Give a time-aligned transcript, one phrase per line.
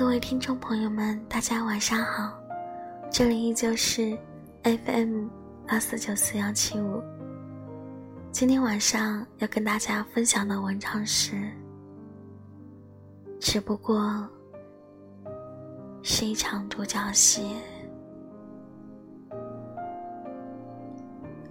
[0.00, 2.32] 各位听众朋友们，大家晚上好，
[3.12, 4.16] 这里依旧是
[4.62, 5.28] FM
[5.68, 7.02] 八四九四幺七五。
[8.32, 11.52] 今天晚上要跟大家分享的文章是，
[13.38, 14.26] 只不过
[16.02, 17.54] 是一场独角戏。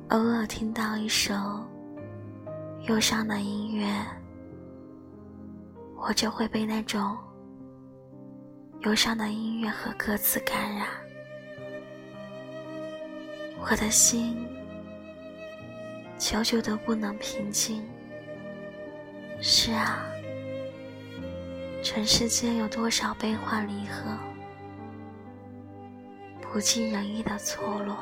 [0.09, 1.35] 偶尔听到一首
[2.87, 3.87] 忧伤的音乐，
[5.95, 7.15] 我就会被那种
[8.83, 10.87] 忧伤的音乐和歌词感染，
[13.59, 14.47] 我的心
[16.17, 17.83] 久久都不能平静。
[19.41, 20.05] 是啊，
[21.83, 24.17] 尘世间有多少悲欢离合，
[26.41, 27.97] 不尽人意的错落。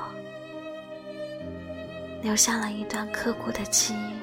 [2.21, 4.13] 留下了一段刻骨的记忆，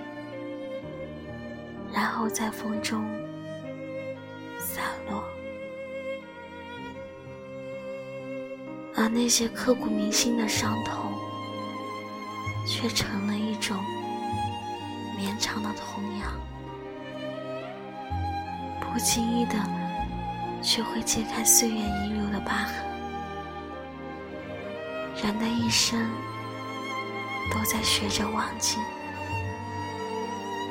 [1.92, 3.04] 然后在风中
[9.04, 11.12] 而那些刻骨铭心的伤痛，
[12.66, 13.76] 却成了一种
[15.14, 16.32] 绵长的痛痒，
[18.80, 19.56] 不经意的，
[20.62, 22.74] 却会揭开岁月遗留的疤痕。
[25.22, 26.00] 人的一生。
[27.52, 28.78] 都在学着忘记，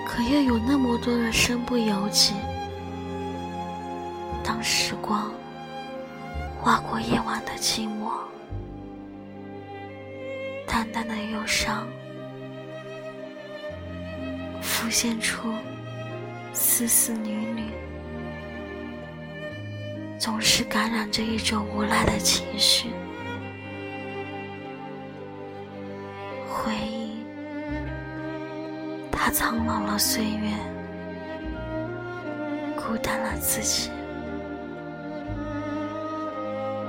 [0.07, 2.33] 可又有那么多的身不由己。
[4.43, 5.31] 当时光
[6.63, 8.09] 划过夜晚的寂寞，
[10.65, 11.85] 淡淡的忧伤
[14.61, 15.53] 浮现出
[16.53, 17.63] 丝丝缕缕，
[20.17, 22.87] 总是感染着一种无奈的情绪。
[26.47, 27.25] 回忆，
[29.11, 30.53] 它苍老了岁月，
[32.77, 33.89] 孤单了自己，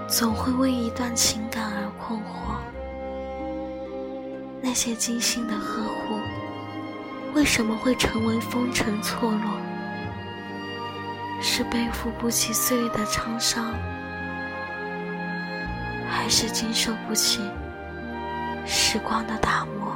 [0.07, 2.59] 总会为一段情感而困惑。
[4.61, 6.19] 那些精心的呵护，
[7.35, 9.59] 为什么会成为风尘错落？
[11.41, 13.75] 是背负不起岁月的沧桑，
[16.09, 17.41] 还是经受不起？
[18.67, 19.95] 时光的打磨，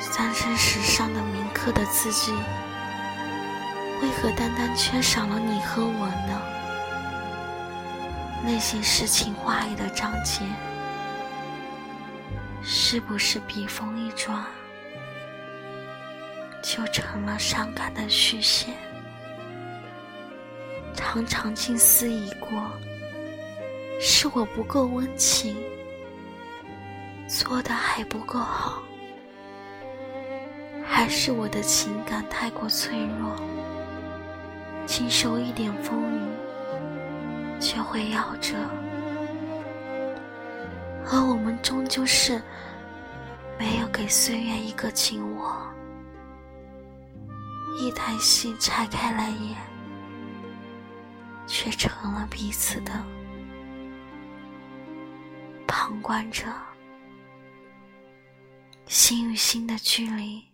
[0.00, 2.32] 三生石上的铭刻的字迹，
[4.02, 6.59] 为何单单缺少了你和我呢？
[8.42, 10.40] 那些诗情画意的章节，
[12.62, 14.44] 是不是笔锋一转，
[16.62, 18.72] 就成了伤感的续写？
[20.94, 22.50] 常常静思已过，
[24.00, 25.56] 是我不够温情。
[27.28, 28.82] 做的还不够好，
[30.84, 33.36] 还是我的情感太过脆弱，
[34.86, 36.20] 经受一点风雨
[37.60, 38.56] 却会夭折，
[41.04, 42.42] 而我们终究是
[43.58, 45.60] 没有给岁月一个紧握。
[47.78, 49.56] 一台戏拆开来演，
[51.46, 52.92] 却成了彼此的
[55.66, 56.46] 旁观者。
[58.86, 60.44] 心与心的距离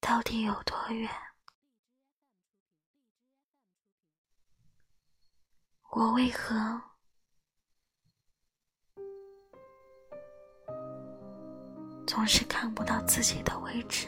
[0.00, 1.10] 到底有多远？
[5.90, 6.54] 我为何
[12.06, 14.06] 总是看不到自己的位置？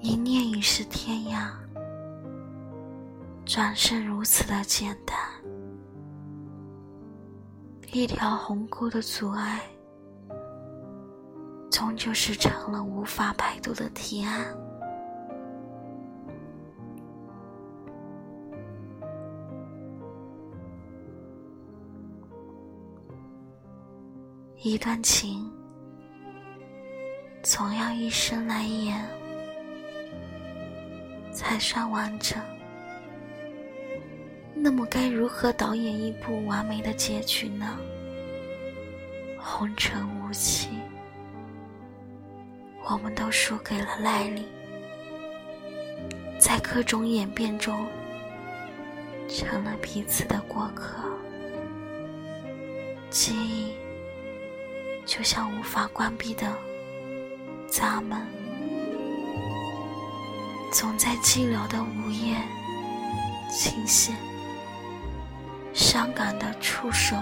[0.00, 1.52] 一念已是天涯，
[3.44, 5.16] 转身如此的简单。
[7.92, 9.60] 一条鸿沟的阻碍，
[11.70, 14.46] 终究是成了无法摆渡的提案。
[24.62, 25.50] 一段情，
[27.42, 29.02] 总要一生来演，
[31.32, 32.38] 才算完整。
[34.54, 37.78] 那么该如何导演一部完美的结局呢？
[39.38, 40.78] 红尘无情，
[42.84, 44.44] 我们都输给了耐力，
[46.38, 47.86] 在各种演变中，
[49.26, 51.02] 成了彼此的过客。
[53.08, 53.72] 记忆
[55.10, 56.46] 就像无法关闭的
[57.68, 58.24] 闸门，
[60.72, 62.36] 总在寂寥的午夜
[63.50, 64.14] 倾现。
[65.74, 67.16] 伤感的触手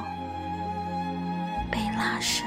[1.70, 2.44] 被拉伸，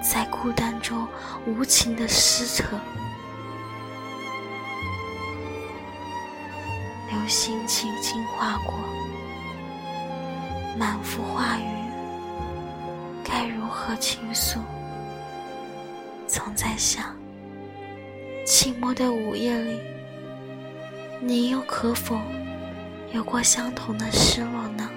[0.00, 1.04] 在孤孤单中
[1.44, 2.78] 无情的撕扯。
[7.10, 8.74] 流星轻轻划过，
[10.78, 11.75] 满腹话语
[13.28, 14.60] 该如何倾诉？
[16.28, 17.16] 总在想，
[18.44, 19.80] 寂寞的午夜里，
[21.20, 22.20] 你又可否
[23.12, 24.88] 有过相同的失落呢？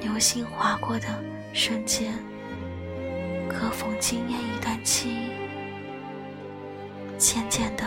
[0.00, 1.06] 流星划过的
[1.52, 2.12] 瞬间，
[3.48, 5.30] 可否惊艳一段记忆？
[7.18, 7.84] 渐渐的，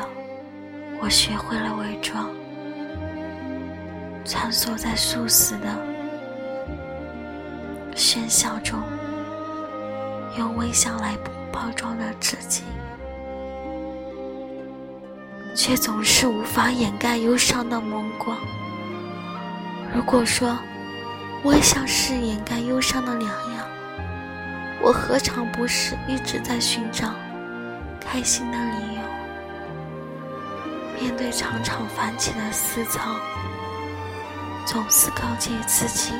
[1.01, 2.30] 我学会了伪装，
[4.24, 5.95] 穿梭在素死的
[7.96, 8.78] 喧嚣中，
[10.38, 11.18] 用微笑来
[11.52, 12.64] 包装着自己，
[15.56, 18.38] 却总是无法掩盖忧伤的眸光。
[19.96, 20.58] 如果说，
[21.46, 23.66] 微笑是掩盖忧伤的良药，
[24.82, 27.14] 我何尝不是一直在寻找
[28.02, 29.02] 开心的理由？
[31.00, 33.16] 面对常常泛起的思潮，
[34.66, 36.12] 总是告诫自己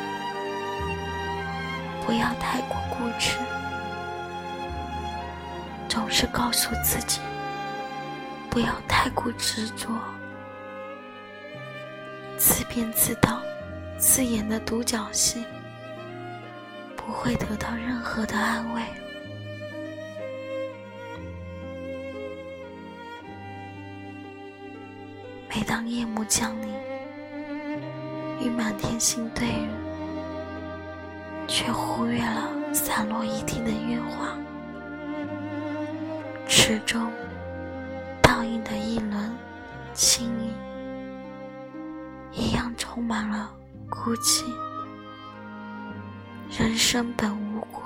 [2.05, 3.37] 不要太过固执，
[5.89, 7.19] 总是告诉自己
[8.49, 9.89] 不要太过执着，
[12.37, 13.41] 自编自导。
[13.97, 15.45] 自演的独角戏，
[16.97, 18.81] 不会得到任何的安慰。
[25.49, 26.69] 每当夜幕降临，
[28.41, 29.69] 与满天星对日，
[31.47, 34.36] 却忽略了散落一地的月华，
[36.47, 37.12] 池中
[38.21, 39.31] 倒映的一轮
[39.94, 40.53] 清影，
[42.31, 43.51] 一样充满了。
[43.88, 44.44] 孤寂，
[46.50, 47.83] 人生本无果，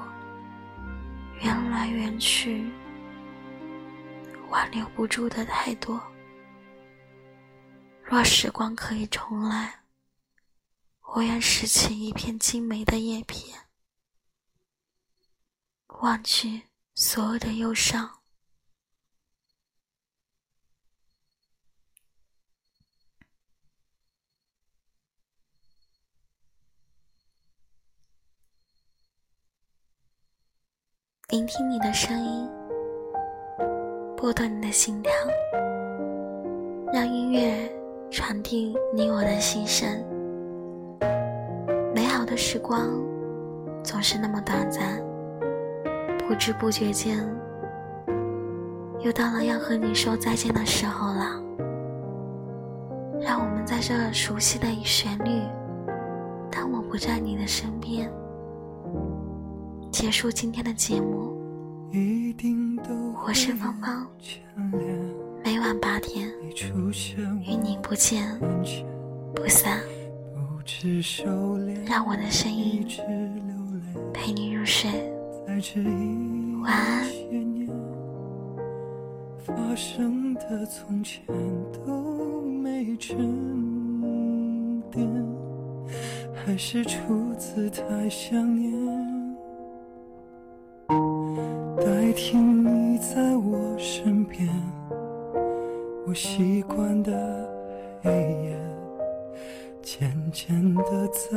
[1.42, 2.72] 缘来缘去，
[4.50, 6.02] 挽留不住的太多。
[8.04, 9.74] 若时光可以重来，
[11.12, 13.68] 我愿拾起一片精美的叶片，
[16.02, 16.62] 忘去
[16.94, 18.22] 所有的忧伤。
[31.30, 32.48] 聆听你的声音，
[34.16, 35.12] 拨动你的心跳，
[36.94, 37.68] 让音乐
[38.12, 40.19] 传递你我的心声。
[42.40, 42.90] 时光
[43.84, 45.04] 总是那么短暂，
[46.18, 47.18] 不知不觉间，
[49.02, 51.44] 又到了要和你说再见的时候了。
[53.20, 55.42] 让我们在这熟悉的旋律，
[56.50, 58.10] 当我不在你的身边。
[59.92, 61.38] 结束今天的节目，
[63.28, 64.08] 我是芳芳，
[65.44, 66.32] 每晚八点
[67.46, 68.40] 与你不见
[69.36, 69.82] 不散，
[71.86, 72.86] 让我的声音
[74.14, 74.90] 陪你入睡，
[76.62, 77.10] 晚安。
[79.38, 81.24] 发生的从前
[81.86, 83.18] 都没沉
[84.92, 85.08] 淀，
[86.34, 88.72] 还是初次太想念。
[91.78, 94.48] 代替你在我身边，
[96.06, 97.50] 我习惯的
[98.02, 98.58] 黑夜，
[99.92, 101.36] 渐渐的再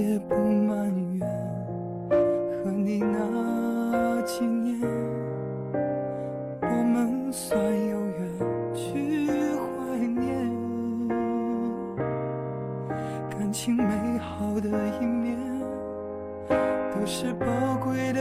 [0.00, 1.26] 也不埋怨。
[2.62, 4.80] 和你那几年，
[6.62, 8.38] 我们算有缘
[8.72, 10.48] 去怀念，
[13.30, 14.68] 感情美好的
[15.00, 15.36] 一面，
[16.48, 17.46] 都是宝
[17.84, 18.15] 贵的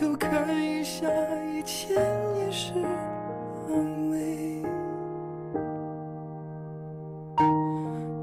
[0.00, 1.06] 头看一下
[1.54, 1.94] 以前
[2.38, 2.72] 也是。
[3.68, 4.62] 安慰，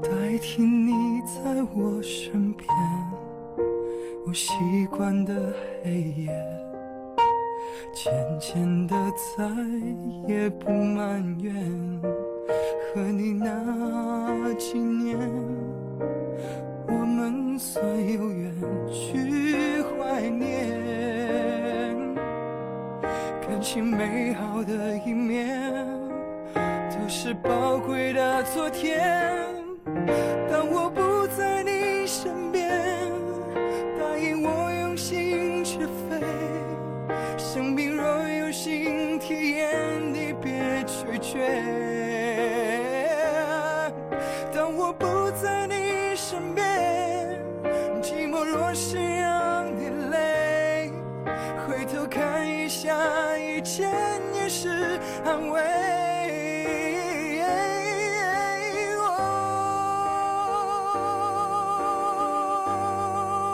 [0.02, 2.68] 代替你在我身边，
[4.26, 4.52] 我习
[4.90, 5.54] 惯的
[5.84, 6.32] 黑夜，
[7.94, 8.96] 渐渐的
[9.36, 9.46] 再
[10.26, 11.54] 也不埋怨。
[12.92, 15.16] 和你那几年，
[16.88, 18.52] 我们算有缘
[18.90, 21.07] 去怀念，
[23.58, 25.84] 感情美好的一面
[26.92, 29.52] 都是宝贵的昨天。
[54.48, 55.60] 是安慰。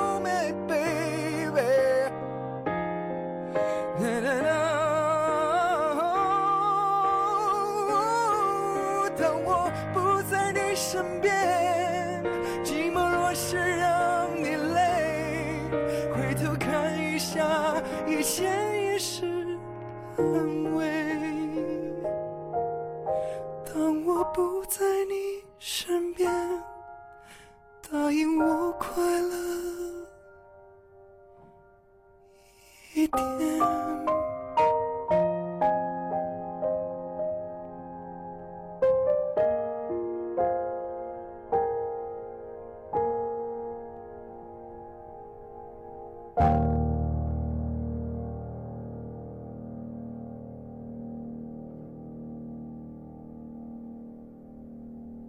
[0.07, 1.63] Oh my baby.
[9.17, 12.23] 当我不在你身边
[12.63, 15.59] 寂寞若是让你累
[16.15, 19.45] 回头看一下以前也是